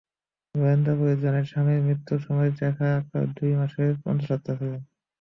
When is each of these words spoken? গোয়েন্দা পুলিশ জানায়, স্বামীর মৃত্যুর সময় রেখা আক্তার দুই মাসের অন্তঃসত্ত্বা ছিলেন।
গোয়েন্দা 0.55 0.93
পুলিশ 0.97 1.17
জানায়, 1.21 1.47
স্বামীর 1.51 1.85
মৃত্যুর 1.87 2.19
সময় 2.25 2.49
রেখা 2.59 2.87
আক্তার 2.99 3.25
দুই 3.37 3.51
মাসের 3.59 3.91
অন্তঃসত্ত্বা 4.05 4.53
ছিলেন। 4.59 4.81